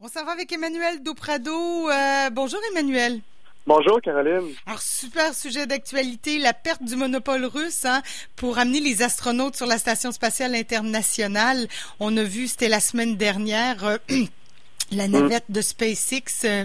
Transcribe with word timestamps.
On 0.00 0.06
s'en 0.06 0.24
va 0.24 0.30
avec 0.30 0.52
Emmanuel 0.52 1.02
Doprado. 1.02 1.90
Euh, 1.90 2.30
bonjour 2.30 2.60
Emmanuel. 2.70 3.20
Bonjour 3.66 4.00
Caroline. 4.00 4.54
Alors 4.64 4.80
super 4.80 5.34
sujet 5.34 5.66
d'actualité, 5.66 6.38
la 6.38 6.52
perte 6.52 6.84
du 6.84 6.94
monopole 6.94 7.44
russe 7.44 7.84
hein, 7.84 8.00
pour 8.36 8.58
amener 8.58 8.78
les 8.78 9.02
astronautes 9.02 9.56
sur 9.56 9.66
la 9.66 9.76
station 9.76 10.12
spatiale 10.12 10.54
internationale. 10.54 11.66
On 11.98 12.16
a 12.16 12.22
vu, 12.22 12.46
c'était 12.46 12.68
la 12.68 12.78
semaine 12.78 13.16
dernière, 13.16 13.84
euh, 13.84 13.98
la 14.92 15.08
navette 15.08 15.46
de 15.48 15.60
SpaceX. 15.60 16.44
Euh, 16.44 16.64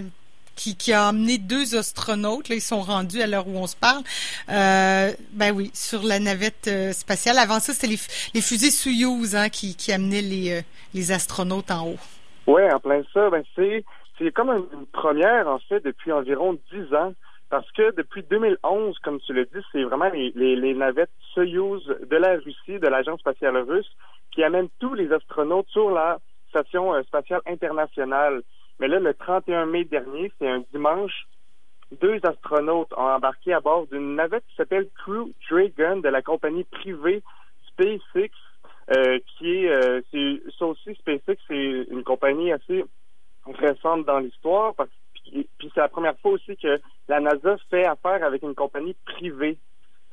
qui, 0.54 0.76
qui, 0.76 0.92
a 0.92 1.08
amené 1.08 1.36
deux 1.36 1.74
astronautes, 1.74 2.48
là, 2.48 2.54
ils 2.54 2.60
sont 2.60 2.80
rendus 2.80 3.20
à 3.20 3.26
l'heure 3.26 3.48
où 3.48 3.56
on 3.56 3.66
se 3.66 3.74
parle. 3.74 4.04
Euh, 4.48 5.12
ben 5.32 5.50
oui, 5.50 5.72
sur 5.74 6.04
la 6.04 6.20
navette 6.20 6.70
spatiale. 6.92 7.38
Avant 7.38 7.58
ça, 7.58 7.74
c'était 7.74 7.88
les, 7.88 7.98
les, 8.34 8.40
fusées 8.40 8.70
Soyuz 8.70 9.34
hein, 9.34 9.48
qui, 9.48 9.74
qui 9.74 9.90
amenaient 9.90 10.22
les, 10.22 10.62
les 10.94 11.10
astronautes 11.10 11.72
en 11.72 11.88
haut. 11.88 11.98
Oui, 12.46 12.62
en 12.70 12.80
plein 12.80 13.02
ça. 13.12 13.30
Ben 13.30 13.42
c'est 13.54 13.84
c'est 14.18 14.32
comme 14.32 14.50
une 14.50 14.86
première 14.86 15.48
en 15.48 15.58
fait 15.58 15.80
depuis 15.80 16.12
environ 16.12 16.58
dix 16.72 16.94
ans. 16.94 17.12
Parce 17.50 17.70
que 17.72 17.94
depuis 17.94 18.22
2011, 18.24 18.98
comme 19.00 19.20
tu 19.20 19.32
le 19.32 19.44
dis, 19.44 19.64
c'est 19.70 19.84
vraiment 19.84 20.08
les, 20.08 20.32
les, 20.34 20.56
les, 20.56 20.74
navettes 20.74 21.10
Soyuz 21.34 21.86
de 21.86 22.16
la 22.16 22.36
Russie, 22.36 22.80
de 22.80 22.88
l'Agence 22.88 23.20
spatiale 23.20 23.56
russe, 23.58 23.88
qui 24.32 24.42
amènent 24.42 24.70
tous 24.80 24.94
les 24.94 25.12
astronautes 25.12 25.68
sur 25.68 25.90
la 25.90 26.18
station 26.48 26.94
euh, 26.94 27.02
spatiale 27.02 27.42
internationale. 27.46 28.42
Mais 28.80 28.88
là, 28.88 28.98
le 28.98 29.14
31 29.14 29.66
mai 29.66 29.84
dernier, 29.84 30.32
c'est 30.38 30.48
un 30.48 30.64
dimanche, 30.72 31.26
deux 32.00 32.18
astronautes 32.24 32.92
ont 32.96 33.08
embarqué 33.08 33.52
à 33.52 33.60
bord 33.60 33.86
d'une 33.86 34.16
navette 34.16 34.44
qui 34.48 34.56
s'appelle 34.56 34.88
Crew 35.04 35.30
Dragon 35.48 35.98
de 35.98 36.08
la 36.08 36.22
compagnie 36.22 36.64
privée 36.64 37.22
SpaceX 37.68 38.30
euh, 38.90 39.18
qui 39.38 39.64
est, 39.64 39.70
euh, 39.70 40.02
ça 40.58 40.66
aussi, 40.66 40.94
SpaceX, 40.94 41.36
c'est 41.48 41.86
une 41.90 42.04
compagnie 42.04 42.52
assez 42.52 42.84
récente 43.46 44.04
dans 44.04 44.18
l'histoire, 44.18 44.74
parce, 44.74 44.90
puis, 45.14 45.48
puis 45.58 45.70
c'est 45.74 45.80
la 45.80 45.88
première 45.88 46.18
fois 46.18 46.32
aussi 46.32 46.56
que 46.56 46.80
la 47.08 47.20
NASA 47.20 47.56
fait 47.70 47.86
affaire 47.86 48.22
avec 48.24 48.42
une 48.42 48.54
compagnie 48.54 48.94
privée. 49.06 49.58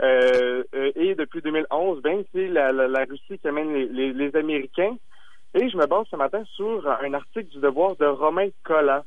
Euh, 0.02 0.64
euh 0.74 0.92
et 0.96 1.16
depuis 1.16 1.42
2011, 1.42 2.02
ben, 2.02 2.24
c'est 2.34 2.48
la, 2.48 2.72
la, 2.72 2.88
la, 2.88 3.04
Russie 3.04 3.38
qui 3.40 3.48
amène 3.48 3.74
les, 3.74 3.88
les, 3.88 4.14
les, 4.14 4.36
Américains. 4.36 4.96
Et 5.54 5.70
je 5.70 5.76
me 5.76 5.86
base 5.86 6.08
ce 6.10 6.16
matin 6.16 6.44
sur 6.56 6.90
un 6.90 7.14
article 7.14 7.50
du 7.50 7.60
Devoir 7.60 7.98
de 7.98 8.06
Romain 8.06 8.48
Collat. 8.64 9.04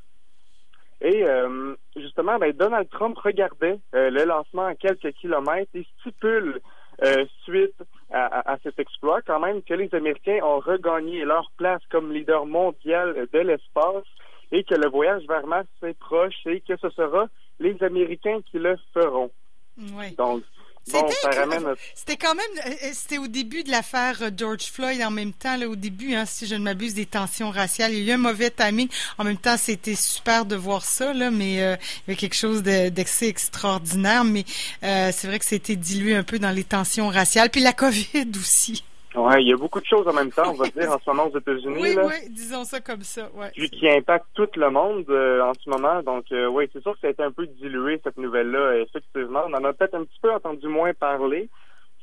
Et 1.01 1.25
euh, 1.25 1.75
justement, 1.97 2.39
ben, 2.39 2.53
Donald 2.53 2.89
Trump 2.91 3.17
regardait 3.19 3.81
le 3.93 4.25
lancement 4.25 4.67
à 4.67 4.75
quelques 4.75 5.13
kilomètres 5.13 5.71
et 5.75 5.87
stipule 5.99 6.61
euh, 7.03 7.25
suite 7.43 7.75
à, 8.13 8.53
à, 8.53 8.59
cet 8.63 8.79
exploit, 8.79 9.23
quand 9.23 9.41
même, 9.41 9.63
que 9.63 9.75
les 9.75 9.93
Américains 9.95 10.41
ont 10.43 10.61
regagné 10.61 11.25
leur 11.25 11.51
place 11.57 11.83
comme 11.91 12.13
leader 12.13 12.47
mondial 12.47 13.27
de 13.33 13.39
l'espace 13.39 14.05
et 14.53 14.65
que 14.65 14.75
le 14.75 14.89
voyage 14.89 15.25
vers 15.27 15.47
Mars 15.47 15.67
est 15.83 15.99
proche 15.99 16.47
et 16.47 16.61
que 16.61 16.77
ce 16.77 16.91
sera 16.91 17.27
les 17.59 17.83
Américains 17.83 18.41
qui 18.51 18.59
le 18.59 18.77
feront. 18.93 19.31
Oui. 19.79 20.15
Donc, 20.17 20.43
c'était 20.87 22.17
quand 22.17 22.35
même, 22.35 22.43
euh, 22.65 22.71
euh, 22.83 22.91
c'était 22.93 23.19
au 23.19 23.27
début 23.27 23.65
de 23.65 23.71
l'affaire 23.71 24.19
euh, 24.23 24.31
George 24.37 24.65
Floyd 24.65 25.01
en 25.03 25.11
même 25.11 25.33
temps, 25.33 25.57
là, 25.57 25.67
au 25.67 25.77
début, 25.77 26.15
hein, 26.15 26.25
si 26.27 26.47
je 26.47 26.55
ne 26.55 26.61
m'abuse, 26.61 26.95
des 26.95 27.07
tensions 27.07 27.51
raciales. 27.51 27.93
Il 27.93 28.05
y 28.05 28.11
a 28.11 28.13
eu 28.13 28.15
un 28.15 28.19
mauvais 28.19 28.51
timing. 28.51 28.89
En 29.19 29.25
même 29.25 29.39
temps, 29.39 29.57
c'était 29.57 29.95
super 29.95 30.45
de 30.45 30.57
voir 30.57 30.85
ça, 30.85 31.13
là, 31.13 31.31
mais 31.31 31.63
euh, 31.63 31.77
il 32.07 32.13
y 32.13 32.17
a 32.17 32.17
quelque 32.17 32.37
chose 32.37 32.63
d'assez 32.63 33.27
extraordinaire. 33.27 34.25
Mais 34.25 34.45
euh, 34.83 35.11
c'est 35.15 35.27
vrai 35.27 35.39
que 35.39 35.47
c'était 35.47 35.77
dilué 35.77 36.15
un 36.15 36.23
peu 36.23 36.39
dans 36.39 36.51
les 36.51 36.65
tensions 36.65 37.09
raciales. 37.09 37.51
Puis 37.51 37.63
la 37.63 37.73
COVID 37.73 38.31
aussi. 38.39 38.85
Ouais, 39.15 39.43
il 39.43 39.49
y 39.49 39.53
a 39.53 39.57
beaucoup 39.57 39.81
de 39.81 39.87
choses 39.87 40.07
en 40.09 40.13
même 40.13 40.33
temps, 40.33 40.51
on 40.51 40.55
va 40.55 40.67
dire, 40.69 40.91
en 40.91 40.99
ce 40.99 41.09
moment 41.09 41.27
aux 41.27 41.39
États-Unis. 41.39 41.79
Oui, 41.81 41.95
là. 41.95 42.07
oui, 42.07 42.31
disons 42.31 42.65
ça 42.65 42.81
comme 42.81 43.03
ça. 43.03 43.31
Ouais, 43.35 43.51
Puis 43.55 43.71
qui 43.71 43.89
impacte 43.89 44.27
tout 44.35 44.49
le 44.57 44.71
monde 44.71 45.05
euh, 45.09 45.41
en 45.43 45.53
ce 45.55 45.71
moment. 45.71 46.03
Donc, 46.03 46.25
euh, 46.33 46.49
oui, 46.49 46.69
c'est 46.73 46.83
sûr 46.83 46.95
que 46.95 47.01
ça 47.01 47.07
a 47.07 47.11
été 47.11 47.23
un 47.23 47.31
peu 47.31 47.47
dilué, 47.47 48.01
cette 48.03 48.17
nouvelle-là, 48.17 48.81
effectivement. 48.81 49.43
On 49.47 49.55
en 49.55 49.65
a 49.65 49.73
peut-être 49.73 49.95
un 49.95 50.05
petit 50.05 50.19
peu 50.21 50.33
entendu 50.33 50.67
moins 50.67 50.93
parler. 50.95 51.49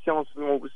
Si 0.04 0.10
on, 0.10 0.24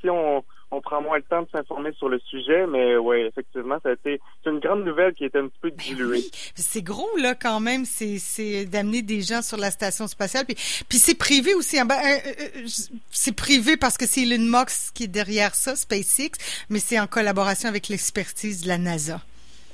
si 0.01 0.09
on, 0.09 0.43
on 0.71 0.81
prend 0.81 1.01
moins 1.01 1.17
le 1.17 1.23
temps 1.23 1.41
de 1.43 1.47
s'informer 1.51 1.91
sur 1.93 2.09
le 2.09 2.19
sujet, 2.19 2.65
mais 2.67 2.97
oui, 2.97 3.21
effectivement, 3.21 3.77
ça 3.81 3.89
a 3.89 3.93
été 3.93 4.19
c'est 4.43 4.49
une 4.49 4.59
grande 4.59 4.83
nouvelle 4.83 5.13
qui 5.13 5.25
était 5.25 5.37
un 5.39 5.47
petit 5.47 5.59
peu 5.61 5.69
Ben 5.69 5.77
diluée. 5.77 6.17
oui. 6.17 6.31
C'est 6.55 6.81
gros 6.81 7.15
là 7.17 7.35
quand 7.35 7.59
même, 7.59 7.85
c'est 7.85 8.17
c'est 8.17 8.65
d'amener 8.65 9.01
des 9.01 9.21
gens 9.21 9.41
sur 9.41 9.57
la 9.57 9.71
station 9.71 10.07
spatiale, 10.07 10.45
puis 10.45 10.55
puis 10.89 10.97
c'est 10.97 11.15
privé 11.17 11.53
aussi. 11.53 11.79
hein. 11.79 11.85
Ben, 11.85 11.95
euh, 12.03 12.31
euh, 12.57 12.65
c'est 13.11 13.35
privé 13.35 13.77
parce 13.77 13.97
que 13.97 14.05
c'est 14.05 14.21
Elon 14.23 14.43
Musk 14.59 14.93
qui 14.93 15.03
est 15.03 15.07
derrière 15.07 15.55
ça, 15.55 15.75
SpaceX, 15.75 16.31
mais 16.69 16.79
c'est 16.79 16.99
en 16.99 17.07
collaboration 17.07 17.69
avec 17.69 17.87
l'expertise 17.87 18.63
de 18.63 18.67
la 18.67 18.77
NASA. 18.77 19.21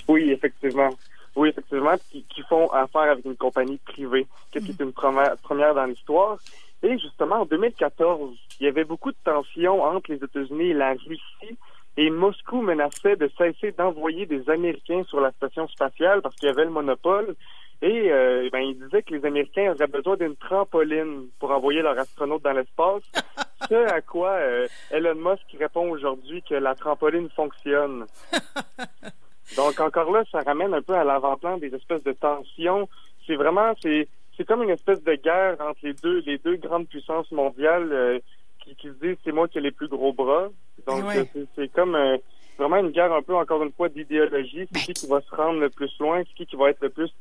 Oui, 0.07 0.29
effectivement. 0.31 0.89
Oui, 1.37 1.47
effectivement, 1.49 1.95
qui, 2.11 2.23
qui 2.23 2.41
font 2.49 2.67
affaire 2.73 3.03
avec 3.13 3.23
une 3.23 3.37
compagnie 3.37 3.77
privée, 3.85 4.27
qui 4.51 4.57
est 4.57 4.79
une 4.81 4.91
première, 4.91 5.37
première 5.37 5.73
dans 5.73 5.85
l'histoire? 5.85 6.37
Et 6.83 6.97
justement, 6.97 7.41
en 7.41 7.45
2014, 7.45 8.35
il 8.59 8.65
y 8.65 8.69
avait 8.69 8.83
beaucoup 8.83 9.11
de 9.11 9.17
tensions 9.23 9.83
entre 9.83 10.11
les 10.11 10.23
États-Unis 10.23 10.69
et 10.69 10.73
la 10.73 10.93
Russie. 10.93 11.57
Et 11.97 12.09
Moscou 12.09 12.61
menaçait 12.61 13.15
de 13.17 13.29
cesser 13.37 13.71
d'envoyer 13.71 14.25
des 14.25 14.49
Américains 14.49 15.03
sur 15.03 15.19
la 15.19 15.31
station 15.31 15.67
spatiale 15.67 16.21
parce 16.21 16.35
qu'il 16.35 16.47
y 16.47 16.51
avait 16.51 16.65
le 16.65 16.71
monopole. 16.71 17.35
Et 17.83 18.11
euh, 18.11 18.47
ben, 18.51 18.59
il 18.59 18.79
disait 18.79 19.01
que 19.01 19.13
les 19.13 19.25
Américains 19.25 19.73
auraient 19.73 19.87
besoin 19.87 20.15
d'une 20.15 20.35
trampoline 20.35 21.27
pour 21.39 21.51
envoyer 21.51 21.81
leurs 21.81 21.97
astronautes 21.97 22.43
dans 22.43 22.53
l'espace. 22.53 23.03
Ce 23.69 23.75
à 23.91 24.01
quoi 24.01 24.31
euh, 24.31 24.67
Elon 24.91 25.15
Musk 25.15 25.43
répond 25.59 25.89
aujourd'hui 25.89 26.43
que 26.43 26.55
la 26.55 26.75
trampoline 26.75 27.29
fonctionne. 27.29 28.05
Donc 29.57 29.79
encore 29.79 30.11
là, 30.11 30.23
ça 30.31 30.39
ramène 30.41 30.73
un 30.73 30.81
peu 30.81 30.93
à 30.93 31.03
l'avant-plan 31.03 31.57
des 31.57 31.73
espèces 31.73 32.03
de 32.03 32.13
tensions. 32.13 32.87
C'est 33.25 33.35
vraiment, 33.35 33.73
c'est 33.81 34.07
c'est 34.37 34.45
comme 34.45 34.63
une 34.63 34.69
espèce 34.69 35.03
de 35.03 35.15
guerre 35.15 35.57
entre 35.59 35.79
les 35.83 35.93
deux 35.93 36.19
les 36.25 36.37
deux 36.37 36.55
grandes 36.57 36.87
puissances 36.87 37.31
mondiales 37.31 37.91
euh, 37.91 38.19
qui, 38.63 38.75
qui, 38.75 38.87
se 38.87 38.93
disent 38.93 39.17
c'est 39.23 39.31
moi 39.31 39.47
qui 39.47 39.57
ai 39.57 39.61
les 39.61 39.71
plus 39.71 39.87
gros 39.87 40.13
bras. 40.13 40.49
Donc 40.87 41.05
ouais. 41.05 41.29
c'est 41.55 41.71
comme 41.71 41.95
euh, 41.95 42.17
vraiment 42.57 42.77
une 42.77 42.91
guerre 42.91 43.13
un 43.13 43.21
peu 43.21 43.35
encore 43.35 43.63
une 43.63 43.71
fois 43.71 43.89
d'idéologie. 43.89 44.67
C'est 44.71 44.79
qui 44.79 44.93
qui 44.93 45.07
va 45.07 45.21
se 45.21 45.35
rendre 45.35 45.59
le 45.59 45.69
plus 45.69 45.91
loin, 45.99 46.21
c'est 46.27 46.33
qui 46.33 46.45
qui 46.45 46.55
va 46.55 46.69
être 46.69 46.81
le 46.81 46.89
plus 46.89 47.11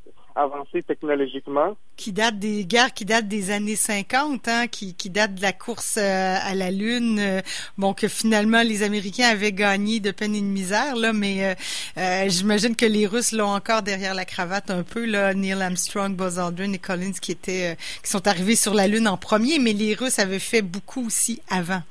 avancé 0.42 0.82
technologiquement. 0.82 1.76
Qui 1.96 2.12
date 2.12 2.38
des 2.38 2.64
guerres 2.64 2.92
qui 2.92 3.04
datent 3.04 3.28
des 3.28 3.50
années 3.50 3.76
50, 3.76 4.48
hein, 4.48 4.66
qui, 4.66 4.94
qui 4.94 5.10
date 5.10 5.34
de 5.34 5.42
la 5.42 5.52
course 5.52 5.96
euh, 5.98 6.36
à 6.42 6.54
la 6.54 6.70
Lune. 6.70 7.18
Euh, 7.18 7.40
bon, 7.78 7.94
que 7.94 8.08
finalement 8.08 8.62
les 8.62 8.82
Américains 8.82 9.28
avaient 9.28 9.52
gagné 9.52 10.00
de 10.00 10.10
peine 10.10 10.34
et 10.34 10.40
de 10.40 10.46
misère, 10.46 10.96
là, 10.96 11.12
mais 11.12 11.54
euh 11.96 12.28
j'imagine 12.28 12.76
que 12.76 12.86
les 12.86 13.06
Russes 13.06 13.32
l'ont 13.32 13.52
encore 13.54 13.82
derrière 13.82 14.14
la 14.14 14.24
cravate 14.24 14.70
un 14.70 14.82
peu, 14.82 15.04
là, 15.04 15.34
Neil 15.34 15.60
Armstrong, 15.60 16.14
Buzz 16.14 16.38
Aldrin 16.38 16.72
et 16.72 16.78
Collins 16.78 17.12
qui 17.20 17.32
étaient 17.32 17.76
qui 18.02 18.10
sont 18.10 18.26
arrivés 18.26 18.56
sur 18.56 18.74
la 18.74 18.86
Lune 18.86 19.08
en 19.08 19.16
premier, 19.16 19.58
mais 19.58 19.72
les 19.72 19.94
Russes 19.94 20.18
avaient 20.18 20.38
fait 20.38 20.62
beaucoup 20.62 21.06
aussi 21.06 21.42
avant. 21.48 21.82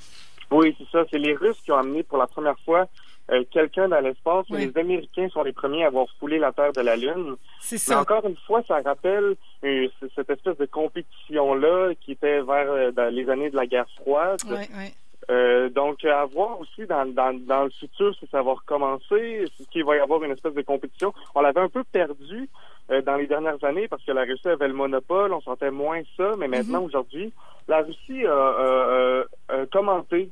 Oui, 0.52 0.76
c'est 0.78 0.90
ça. 0.92 1.06
C'est 1.12 1.20
les 1.20 1.36
Russes 1.36 1.60
qui 1.64 1.72
ont 1.72 1.78
amené 1.78 2.04
pour 2.04 2.18
la 2.18 2.28
première 2.28 2.58
fois 2.66 2.88
euh, 3.32 3.44
quelqu'un 3.52 3.88
dans 3.90 4.00
l'espace, 4.00 4.46
mais 4.50 4.58
Oui. 4.58 4.72
les 4.74 4.80
Américains 4.80 5.30
sont 5.30 5.44
les 5.44 5.54
premiers 5.54 5.84
à 5.84 5.88
avoir 5.88 6.08
foulé 6.20 6.40
la 6.40 6.52
Terre 6.52 6.74
de 6.74 6.82
la 6.82 6.96
Lune. 6.96 7.36
C'est 7.60 7.76
Mais 7.76 7.80
ça. 7.80 8.00
encore 8.02 8.26
une 8.26 8.38
fois, 8.48 8.62
ça 8.68 8.82
rappelle 8.82 9.36
euh, 9.64 9.88
cette 10.16 10.30
espèce 10.30 10.58
de 10.58 10.66
compétition-là 10.66 11.94
qui 12.02 12.14
était 12.14 12.42
vers 12.42 12.72
euh, 12.72 12.92
dans 12.92 13.14
les 13.14 13.30
années 13.30 13.50
de 13.50 13.56
la 13.56 13.68
guerre 13.68 13.90
froide. 14.02 14.40
Ouais. 14.50 14.68
Euh, 15.30 15.70
donc, 15.70 16.04
à 16.06 16.26
voir 16.26 16.60
aussi 16.60 16.88
dans, 16.88 17.06
dans, 17.06 17.34
dans 17.46 17.66
le 17.66 17.70
futur 17.70 18.16
si 18.16 18.26
ça 18.32 18.42
va 18.42 18.54
recommencer, 18.54 19.46
si 19.58 19.68
qu'il 19.68 19.84
va 19.86 19.96
y 19.98 20.00
avoir 20.00 20.24
une 20.24 20.32
espèce 20.32 20.56
de 20.56 20.62
compétition. 20.64 21.14
On 21.36 21.42
l'avait 21.42 21.60
un 21.62 21.70
peu 21.70 21.84
perdu 21.84 22.50
dans 23.06 23.16
les 23.18 23.28
dernières 23.28 23.64
années 23.64 23.88
parce 23.88 24.04
que 24.04 24.12
la 24.12 24.24
Russie 24.24 24.48
avait 24.48 24.68
le 24.68 24.74
monopole, 24.74 25.32
on 25.34 25.42
sentait 25.42 25.70
moins 25.70 26.02
ça, 26.18 26.32
mais 26.40 26.48
maintenant, 26.48 26.82
aujourd'hui, 26.82 27.32
la 27.68 27.82
Russie 27.84 28.26
a, 28.26 28.34
a- 28.34 29.22
a- 29.50 29.62
a 29.62 29.66
commenté 29.68 30.32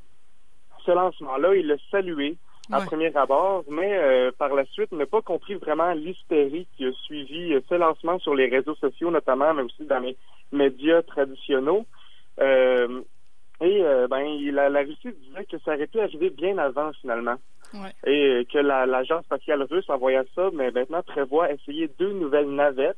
ce 0.83 0.89
lancement-là, 0.91 1.53
il 1.53 1.67
l'a 1.67 1.75
salué 1.91 2.35
à 2.71 2.79
Ouais. 2.79 2.85
premier 2.85 3.15
abord, 3.15 3.63
mais 3.69 3.97
euh, 3.97 4.31
par 4.37 4.53
la 4.53 4.65
suite 4.65 4.91
n'a 4.91 5.05
pas 5.05 5.21
compris 5.21 5.55
vraiment 5.55 5.91
l'hystérie 5.93 6.67
qui 6.75 6.85
a 6.85 6.91
suivi 7.05 7.53
euh, 7.53 7.61
ce 7.69 7.75
lancement 7.75 8.19
sur 8.19 8.35
les 8.35 8.47
réseaux 8.47 8.75
sociaux, 8.75 9.09
notamment, 9.11 9.53
mais 9.53 9.63
aussi 9.63 9.85
dans 9.85 9.99
les 9.99 10.17
médias 10.51 11.01
traditionnels. 11.01 11.85
Euh, 12.39 13.01
et 13.61 13.81
euh, 13.83 14.07
ben, 14.07 14.19
il- 14.21 14.53
la, 14.53 14.69
la 14.69 14.81
Russie 14.81 15.13
disait 15.13 15.45
que 15.45 15.57
ça 15.59 15.73
aurait 15.75 15.87
pu 15.87 15.99
arriver 15.99 16.29
bien 16.29 16.57
avant 16.57 16.91
finalement. 17.01 17.35
Ouais. 17.73 17.91
Et 18.05 18.27
euh, 18.29 18.43
que 18.51 18.57
la- 18.59 18.85
l'agence 18.85 19.23
spatiale 19.25 19.63
russe 19.63 19.89
en 19.89 19.97
voyant 19.97 20.23
ça, 20.35 20.49
mais 20.53 20.71
maintenant 20.71 21.01
prévoit 21.03 21.51
essayer 21.51 21.89
deux 21.99 22.13
nouvelles 22.13 22.49
navettes 22.53 22.97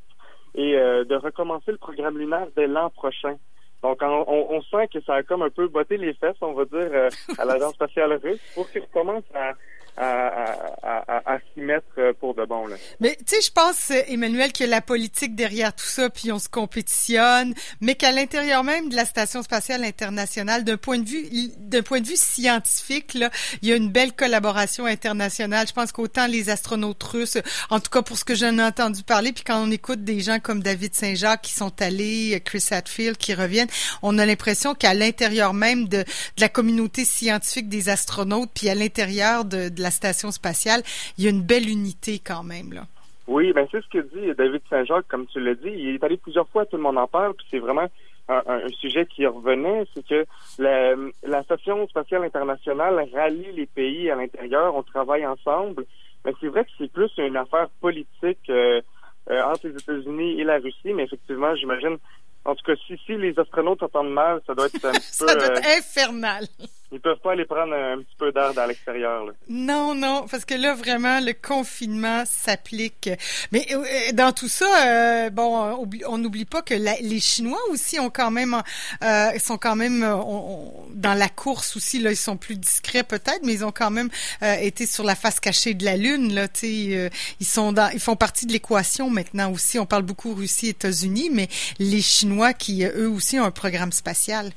et 0.54 0.76
euh, 0.76 1.04
de 1.04 1.14
recommencer 1.14 1.70
le 1.72 1.78
programme 1.78 2.18
lunaire 2.18 2.48
dès 2.56 2.66
l'an 2.66 2.90
prochain. 2.90 3.36
Donc 3.82 3.98
on, 4.02 4.24
on, 4.26 4.56
on 4.56 4.62
sent 4.62 4.88
que 4.92 5.00
ça 5.02 5.14
a 5.14 5.22
comme 5.22 5.42
un 5.42 5.50
peu 5.50 5.68
botté 5.68 5.96
les 5.96 6.12
fesses, 6.14 6.36
on 6.40 6.52
va 6.52 6.64
dire, 6.64 6.90
euh, 6.92 7.08
à 7.38 7.44
l'agence 7.44 7.74
spatiale 7.74 8.12
russe 8.22 8.40
pour 8.54 8.70
qu'ils 8.70 8.82
recommencent 8.82 9.24
à, 9.34 9.54
à, 9.96 11.38
s'y 11.52 11.60
mettre 11.60 11.86
pour 12.14 12.34
de. 12.34 12.40
Là. 12.40 12.76
Mais 13.00 13.16
tu 13.26 13.36
sais, 13.36 13.40
je 13.42 13.52
pense, 13.52 13.90
euh, 13.90 14.02
Emmanuel, 14.08 14.52
que 14.52 14.64
la 14.64 14.80
politique 14.80 15.34
derrière 15.34 15.74
tout 15.74 15.86
ça, 15.86 16.10
puis 16.10 16.32
on 16.32 16.38
se 16.38 16.48
compétitionne, 16.48 17.54
mais 17.80 17.94
qu'à 17.94 18.12
l'intérieur 18.12 18.64
même 18.64 18.88
de 18.88 18.96
la 18.96 19.04
Station 19.04 19.42
spatiale 19.42 19.84
internationale, 19.84 20.64
d'un 20.64 20.76
point 20.76 20.98
de 20.98 21.08
vue 21.08 21.28
d'un 21.58 21.82
point 21.82 22.00
de 22.00 22.06
vue 22.06 22.16
scientifique, 22.16 23.14
là, 23.14 23.30
il 23.62 23.68
y 23.68 23.72
a 23.72 23.76
une 23.76 23.90
belle 23.90 24.12
collaboration 24.12 24.86
internationale. 24.86 25.66
Je 25.68 25.72
pense 25.72 25.92
qu'autant 25.92 26.26
les 26.26 26.50
astronautes 26.50 27.02
russes, 27.02 27.38
en 27.68 27.78
tout 27.78 27.90
cas 27.90 28.02
pour 28.02 28.18
ce 28.18 28.24
que 28.24 28.34
j'en 28.34 28.58
ai 28.58 28.62
entendu 28.62 29.02
parler, 29.02 29.32
puis 29.32 29.44
quand 29.44 29.62
on 29.62 29.70
écoute 29.70 30.02
des 30.02 30.20
gens 30.20 30.40
comme 30.40 30.62
David 30.62 30.94
Saint-Jacques 30.94 31.42
qui 31.42 31.52
sont 31.52 31.80
allés, 31.80 32.40
Chris 32.44 32.64
Hadfield 32.70 33.16
qui 33.16 33.34
reviennent, 33.34 33.68
on 34.02 34.18
a 34.18 34.26
l'impression 34.26 34.74
qu'à 34.74 34.94
l'intérieur 34.94 35.54
même 35.54 35.88
de, 35.88 36.04
la 36.38 36.48
communauté 36.48 37.04
scientifique 37.04 37.68
des 37.68 37.88
astronautes, 37.88 38.50
puis 38.54 38.68
à 38.68 38.74
l'intérieur 38.74 39.44
de 39.44 39.70
la 39.76 39.90
station 39.90 40.30
spatiale, 40.30 40.82
il 41.18 41.24
y 41.24 41.26
a 41.26 41.30
une 41.30 41.42
belle 41.42 41.68
unité 41.68 41.99
quand 42.24 42.42
même. 42.42 42.72
Là. 42.72 42.82
Oui, 43.26 43.52
ben 43.52 43.66
c'est 43.70 43.82
ce 43.82 43.88
que 43.88 43.98
dit 43.98 44.34
David 44.36 44.62
Saint-Jacques, 44.68 45.08
comme 45.08 45.26
tu 45.26 45.40
l'as 45.40 45.54
dit. 45.54 45.70
Il 45.70 45.94
est 45.94 46.04
allé 46.04 46.16
plusieurs 46.16 46.48
fois, 46.48 46.66
tout 46.66 46.76
le 46.76 46.82
monde 46.82 46.98
en 46.98 47.06
parle, 47.06 47.34
puis 47.34 47.46
c'est 47.50 47.58
vraiment 47.58 47.86
un, 48.28 48.42
un, 48.46 48.68
sujet 48.80 49.06
qui 49.06 49.26
revenait, 49.26 49.84
c'est 49.94 50.06
que 50.06 50.24
la, 50.58 50.94
la, 51.22 51.42
Station 51.44 51.86
spatiale 51.88 52.24
internationale 52.24 53.08
rallie 53.12 53.52
les 53.52 53.66
pays 53.66 54.10
à 54.10 54.16
l'intérieur, 54.16 54.74
on 54.74 54.82
travaille 54.82 55.26
ensemble, 55.26 55.84
mais 56.24 56.32
c'est 56.40 56.48
vrai 56.48 56.64
que 56.64 56.70
c'est 56.78 56.92
plus 56.92 57.10
une 57.18 57.36
affaire 57.36 57.68
politique 57.80 58.38
euh, 58.48 58.80
euh, 59.30 59.42
entre 59.42 59.68
les 59.68 59.74
États-Unis 59.74 60.40
et 60.40 60.44
la 60.44 60.58
Russie, 60.58 60.92
mais 60.94 61.04
effectivement, 61.04 61.54
j'imagine, 61.56 61.98
en 62.44 62.54
tout 62.54 62.64
cas, 62.64 62.80
si, 62.86 62.96
si 63.04 63.16
les 63.16 63.38
astronautes 63.38 63.82
entendent 63.82 64.12
mal, 64.12 64.40
ça 64.46 64.54
doit 64.54 64.66
être 64.66 64.84
un 64.84 64.92
peu... 64.92 64.98
ça 65.00 65.34
doit 65.34 65.46
être 65.46 65.64
euh, 65.64 65.78
infernal. 65.78 66.44
Ils 67.00 67.02
peuvent 67.02 67.20
pas 67.20 67.32
aller 67.32 67.46
prendre 67.46 67.72
un 67.72 67.96
petit 67.96 68.14
peu 68.18 68.30
d'air 68.30 68.52
dans 68.52 68.66
l'extérieur. 68.66 69.24
Non, 69.48 69.94
non, 69.94 70.26
parce 70.30 70.44
que 70.44 70.52
là 70.52 70.74
vraiment 70.74 71.18
le 71.20 71.32
confinement 71.32 72.24
s'applique. 72.26 73.08
Mais 73.52 73.66
euh, 73.72 74.12
dans 74.12 74.32
tout 74.32 74.50
ça, 74.50 74.66
euh, 74.86 75.30
bon, 75.30 75.88
on 76.06 76.18
n'oublie 76.18 76.44
pas 76.44 76.60
que 76.60 76.74
les 76.74 77.20
Chinois 77.20 77.58
aussi 77.70 77.98
ont 77.98 78.10
quand 78.10 78.30
même, 78.30 78.54
euh, 79.02 79.38
sont 79.38 79.56
quand 79.56 79.76
même 79.76 80.00
dans 80.00 81.14
la 81.14 81.28
course 81.30 81.74
aussi. 81.74 82.00
Là, 82.00 82.10
ils 82.10 82.16
sont 82.16 82.36
plus 82.36 82.56
discrets 82.56 83.02
peut-être, 83.02 83.40
mais 83.44 83.54
ils 83.54 83.64
ont 83.64 83.72
quand 83.72 83.90
même 83.90 84.10
été 84.42 84.84
sur 84.84 85.04
la 85.04 85.14
face 85.14 85.40
cachée 85.40 85.72
de 85.72 85.86
la 85.86 85.96
lune. 85.96 86.34
Là, 86.34 86.48
ils 86.62 87.10
sont 87.40 87.72
dans, 87.72 87.90
ils 87.94 88.00
font 88.00 88.16
partie 88.16 88.44
de 88.44 88.52
l'équation 88.52 89.08
maintenant 89.08 89.50
aussi. 89.50 89.78
On 89.78 89.86
parle 89.86 90.02
beaucoup 90.02 90.34
Russie, 90.34 90.68
États-Unis, 90.68 91.30
mais 91.32 91.48
les 91.78 92.02
Chinois 92.02 92.52
qui 92.52 92.84
eux 92.84 93.08
aussi 93.08 93.40
ont 93.40 93.44
un 93.44 93.50
programme 93.50 93.92
spatial. 93.92 94.50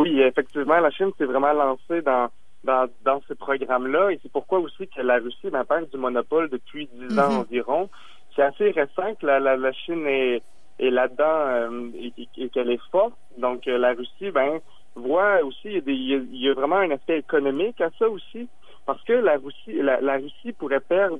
Oui, 0.00 0.20
effectivement, 0.22 0.80
la 0.80 0.90
Chine 0.90 1.10
s'est 1.18 1.26
vraiment 1.26 1.52
lancée 1.52 2.00
dans, 2.02 2.28
dans, 2.64 2.88
dans 3.04 3.20
ce 3.28 3.34
programme-là 3.34 4.10
et 4.10 4.18
c'est 4.22 4.32
pourquoi 4.32 4.58
aussi 4.60 4.88
que 4.88 5.02
la 5.02 5.18
Russie 5.18 5.50
ben, 5.50 5.64
perd 5.64 5.90
du 5.90 5.98
monopole 5.98 6.48
depuis 6.48 6.88
dix 6.94 7.18
ans 7.18 7.30
mhm. 7.30 7.38
environ. 7.40 7.90
C'est 8.34 8.42
assez 8.42 8.70
récent 8.70 9.14
que 9.20 9.26
la, 9.26 9.40
la, 9.40 9.72
Chine 9.72 10.06
est, 10.06 10.42
est 10.78 10.90
là-dedans 10.90 11.24
euh, 11.26 11.90
et, 11.94 12.48
qu'elle 12.48 12.70
est 12.70 12.90
forte. 12.90 13.12
Donc 13.36 13.68
euh, 13.68 13.76
la 13.76 13.92
Russie, 13.92 14.30
ben, 14.30 14.60
voit 14.94 15.42
aussi, 15.44 15.66
il 15.66 15.72
y, 15.72 15.76
a 15.76 15.80
des, 15.80 15.92
il 15.92 16.42
y, 16.42 16.48
a 16.48 16.54
vraiment 16.54 16.76
un 16.76 16.90
aspect 16.92 17.18
économique 17.18 17.80
à 17.80 17.90
ça 17.98 18.08
aussi. 18.08 18.48
Parce 18.86 19.02
que 19.04 19.12
la 19.12 19.36
Russie, 19.36 19.82
la, 19.82 20.00
la 20.00 20.14
Russie 20.14 20.52
pourrait 20.52 20.80
perdre. 20.80 21.18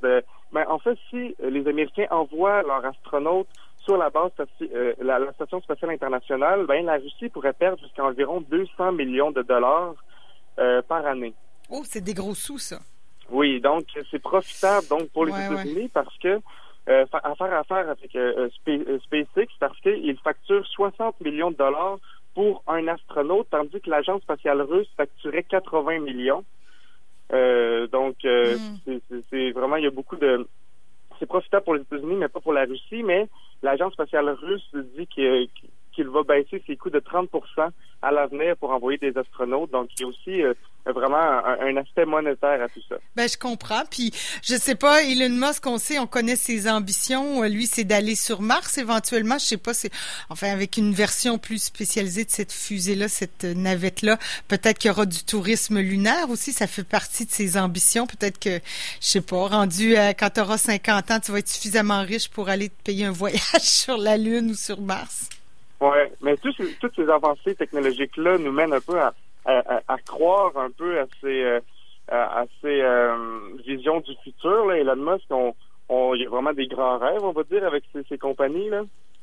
Ben, 0.52 0.64
en 0.68 0.78
fait, 0.78 0.96
si 1.10 1.36
les 1.42 1.68
Américains 1.68 2.06
envoient 2.10 2.62
leurs 2.62 2.84
astronautes 2.84 3.48
sur 3.84 3.96
la 3.96 4.10
base 4.10 4.30
euh, 4.62 4.94
la, 5.00 5.32
station 5.32 5.60
spatiale 5.60 5.92
internationale, 5.92 6.66
ben 6.66 6.84
la 6.84 6.94
Russie 6.94 7.28
pourrait 7.28 7.52
perdre 7.52 7.82
jusqu'à 7.82 8.04
environ 8.04 8.40
200 8.40 8.92
millions 8.92 9.30
de 9.30 9.42
dollars 9.42 9.94
euh, 10.58 10.82
par 10.82 11.06
année. 11.06 11.34
Oh, 11.70 11.82
c'est 11.84 12.00
des 12.00 12.14
gros 12.14 12.34
sous 12.34 12.58
ça. 12.58 12.78
Oui, 13.30 13.60
donc 13.60 13.84
c'est 14.10 14.18
profitable 14.18 14.86
donc 14.88 15.08
pour 15.10 15.24
les 15.24 15.32
États-Unis 15.32 15.88
parce 15.92 16.16
que 16.18 16.40
euh, 16.88 17.06
à 17.12 17.34
faire 17.34 17.54
affaire 17.54 17.88
avec 17.88 18.16
euh, 18.16 18.48
SpaceX 19.04 19.48
parce 19.60 19.78
qu'ils 19.80 20.18
facturent 20.24 20.66
60 20.66 21.20
millions 21.20 21.50
de 21.50 21.56
dollars 21.56 21.98
pour 22.34 22.62
un 22.66 22.88
astronaute, 22.88 23.48
tandis 23.50 23.80
que 23.80 23.90
l'agence 23.90 24.22
spatiale 24.22 24.62
russe 24.62 24.88
facturait 24.96 25.44
80 25.44 26.00
millions. 26.00 26.44
donc 27.92 28.16
hmm. 28.24 28.98
c'est 29.30 29.50
vraiment 29.52 29.76
il 29.76 29.84
y 29.84 29.86
a 29.86 29.90
beaucoup 29.90 30.16
de 30.16 30.46
c'est 31.20 31.26
profitable 31.26 31.64
pour 31.64 31.74
les 31.74 31.82
États-Unis, 31.82 32.16
mais 32.16 32.28
pas 32.28 32.40
pour 32.40 32.54
la 32.54 32.64
Russie. 32.64 33.02
Mais 33.04 33.28
l'agence 33.62 33.92
spatiale 33.92 34.30
russe 34.30 34.74
dit 34.96 35.08
qu'il 35.94 36.08
va 36.08 36.22
baisser 36.22 36.62
ses 36.66 36.76
coûts 36.76 36.90
de 36.90 37.00
30 37.00 37.30
à 38.02 38.10
l'avenir 38.10 38.56
pour 38.56 38.70
envoyer 38.70 38.98
des 38.98 39.16
astronautes. 39.16 39.70
Donc, 39.70 39.88
il 39.96 40.02
y 40.02 40.04
a 40.04 40.08
aussi 40.08 40.42
euh, 40.42 40.54
vraiment 40.86 41.16
un, 41.16 41.76
aspect 41.76 42.06
monétaire 42.06 42.62
à 42.62 42.68
tout 42.68 42.80
ça. 42.88 42.96
Ben, 43.14 43.28
je 43.28 43.36
comprends. 43.36 43.82
Puis, 43.90 44.10
je 44.42 44.54
sais 44.54 44.74
pas, 44.74 45.02
Elon 45.02 45.28
Musk, 45.28 45.66
on 45.66 45.78
sait, 45.78 45.98
on 45.98 46.06
connaît 46.06 46.36
ses 46.36 46.68
ambitions. 46.68 47.42
Lui, 47.42 47.66
c'est 47.66 47.84
d'aller 47.84 48.14
sur 48.14 48.40
Mars 48.40 48.78
éventuellement. 48.78 49.38
Je 49.38 49.44
sais 49.44 49.56
pas, 49.58 49.74
c'est 49.74 49.90
enfin 50.30 50.50
avec 50.50 50.76
une 50.76 50.92
version 50.92 51.38
plus 51.38 51.62
spécialisée 51.62 52.24
de 52.24 52.30
cette 52.30 52.52
fusée-là, 52.52 53.08
cette 53.08 53.44
navette-là. 53.44 54.18
Peut-être 54.48 54.78
qu'il 54.78 54.88
y 54.88 54.92
aura 54.92 55.06
du 55.06 55.22
tourisme 55.24 55.78
lunaire 55.78 56.30
aussi. 56.30 56.52
Ça 56.52 56.66
fait 56.66 56.84
partie 56.84 57.26
de 57.26 57.30
ses 57.30 57.58
ambitions. 57.58 58.06
Peut-être 58.06 58.38
que, 58.38 58.60
je 59.00 59.06
sais 59.06 59.20
pas, 59.20 59.46
rendu 59.46 59.94
quand 60.18 60.30
tu 60.30 60.40
auras 60.40 60.58
50 60.58 61.10
ans, 61.10 61.20
tu 61.20 61.32
vas 61.32 61.38
être 61.38 61.48
suffisamment 61.48 62.02
riche 62.02 62.28
pour 62.28 62.48
aller 62.48 62.68
te 62.68 62.82
payer 62.82 63.04
un 63.04 63.10
voyage 63.20 63.40
sur 63.60 63.98
la 63.98 64.16
Lune 64.16 64.50
ou 64.50 64.54
sur 64.54 64.80
Mars. 64.80 65.28
Oui, 65.80 65.98
mais 66.20 66.36
toutes 66.36 66.94
ces 66.94 67.08
avancées 67.08 67.54
technologiques-là 67.54 68.38
nous 68.38 68.52
mènent 68.52 68.74
un 68.74 68.80
peu 68.80 69.00
à, 69.00 69.14
à, 69.46 69.96
croire 70.06 70.56
un 70.56 70.70
peu 70.70 71.00
à 71.00 71.06
ces, 71.20 71.42
euh, 71.42 71.60
à, 72.08 72.44
ces 72.60 72.82
euh, 72.82 73.16
visions 73.66 74.00
du 74.00 74.14
futur. 74.22 74.66
Là. 74.66 74.76
Elon 74.76 74.96
Musk, 74.96 75.24
on, 75.30 75.54
on, 75.88 76.14
il 76.14 76.22
y 76.22 76.26
a 76.26 76.28
vraiment 76.28 76.52
des 76.52 76.66
grands 76.66 76.98
rêves, 76.98 77.24
on 77.24 77.32
va 77.32 77.42
dire, 77.44 77.66
avec 77.66 77.84
ces, 77.92 78.02
ces 78.10 78.18
compagnies-là. 78.18 78.82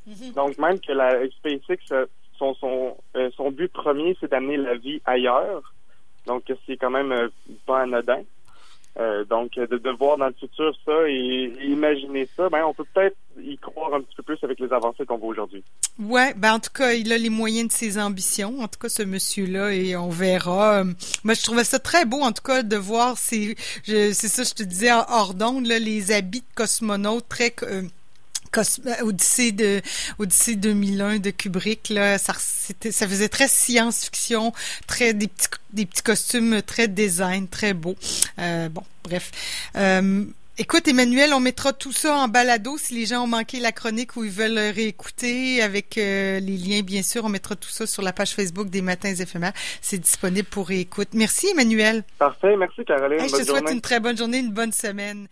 Mm-hmm. 0.09 0.33
Donc, 0.33 0.57
même 0.57 0.79
que 0.79 0.93
la 0.93 1.27
SpaceX, 1.29 1.77
euh, 1.91 2.05
son, 2.39 2.55
son, 2.55 2.97
son 3.35 3.51
but 3.51 3.71
premier, 3.71 4.17
c'est 4.19 4.31
d'amener 4.31 4.57
la 4.57 4.75
vie 4.75 5.01
ailleurs. 5.05 5.73
Donc, 6.25 6.43
c'est 6.65 6.77
quand 6.77 6.89
même 6.89 7.29
pas 7.65 7.81
anodin. 7.81 8.23
Euh, 8.99 9.25
donc, 9.25 9.53
de, 9.53 9.89
voir 9.91 10.17
dans 10.17 10.25
le 10.25 10.33
futur 10.33 10.75
ça 10.83 11.07
et, 11.07 11.53
imaginer 11.63 12.27
ça, 12.35 12.49
ben, 12.49 12.63
on 12.65 12.73
peut 12.73 12.85
peut-être 12.93 13.15
y 13.39 13.55
croire 13.57 13.93
un 13.93 14.01
petit 14.01 14.15
peu 14.15 14.23
plus 14.23 14.39
avec 14.41 14.59
les 14.59 14.73
avancées 14.73 15.05
qu'on 15.05 15.17
voit 15.17 15.29
aujourd'hui. 15.29 15.63
Ouais, 15.99 16.33
ben 16.35 16.53
en 16.53 16.59
tout 16.59 16.71
cas, 16.73 16.93
il 16.93 17.13
a 17.13 17.17
les 17.17 17.29
moyens 17.29 17.67
de 17.67 17.73
ses 17.73 17.99
ambitions. 17.99 18.59
En 18.59 18.67
tout 18.67 18.79
cas, 18.79 18.89
ce 18.89 19.03
monsieur-là, 19.03 19.71
et 19.71 19.95
on 19.95 20.09
verra. 20.09 20.83
Moi, 21.23 21.35
je 21.35 21.43
trouvais 21.43 21.63
ça 21.63 21.77
très 21.77 22.05
beau, 22.05 22.21
en 22.21 22.31
tout 22.31 22.41
cas, 22.41 22.63
de 22.63 22.75
voir 22.75 23.17
ces, 23.17 23.55
c'est 23.83 24.13
ça, 24.13 24.43
je 24.43 24.53
te 24.53 24.63
disais 24.63 24.91
hors 24.91 25.35
d'onde, 25.35 25.67
les 25.67 26.11
habits 26.11 26.41
de 26.41 26.55
cosmonautes 26.55 27.29
très 27.29 27.53
euh, 27.63 27.83
Odyssée 29.01 29.51
de 29.51 29.81
Odyssée 30.19 30.55
2001 30.55 31.19
de 31.19 31.29
Kubrick 31.29 31.89
là, 31.89 32.17
ça 32.17 32.33
ça 32.33 33.07
faisait 33.07 33.29
très 33.29 33.47
science-fiction, 33.47 34.53
très 34.87 35.13
des 35.13 35.27
petits 35.27 35.47
des 35.73 35.85
petits 35.85 36.03
costumes 36.03 36.61
très 36.61 36.87
design, 36.87 37.47
très 37.47 37.73
beaux. 37.73 37.95
Euh, 38.39 38.69
bon, 38.69 38.83
bref. 39.03 39.31
Euh, 39.75 40.25
Écoute, 40.59 40.87
Emmanuel, 40.87 41.35
on 41.35 41.39
mettra 41.39 41.71
tout 41.71 41.91
ça 41.91 42.17
en 42.17 42.27
balado 42.27 42.79
si 42.79 42.95
les 42.95 43.05
gens 43.05 43.25
ont 43.25 43.27
manqué 43.27 43.59
la 43.59 43.71
chronique 43.71 44.15
ou 44.15 44.23
ils 44.23 44.31
veulent 44.31 44.57
réécouter 44.57 45.61
avec 45.61 45.99
euh, 45.99 46.39
les 46.39 46.57
liens, 46.57 46.81
bien 46.81 47.03
sûr. 47.03 47.23
On 47.25 47.29
mettra 47.29 47.55
tout 47.55 47.69
ça 47.69 47.85
sur 47.85 48.01
la 48.01 48.11
page 48.11 48.33
Facebook 48.33 48.67
des 48.71 48.81
Matins 48.81 49.13
éphémères. 49.13 49.53
C'est 49.81 49.99
disponible 49.99 50.47
pour 50.47 50.67
réécoute. 50.69 51.09
Merci, 51.13 51.49
Emmanuel. 51.51 52.03
Parfait. 52.17 52.57
Merci, 52.57 52.83
Caroline. 52.85 53.19
je 53.19 53.35
te 53.35 53.43
souhaite 53.43 53.69
une 53.69 53.81
très 53.81 53.99
bonne 53.99 54.17
journée, 54.17 54.39
une 54.39 54.51
bonne 54.51 54.71
semaine. 54.71 55.27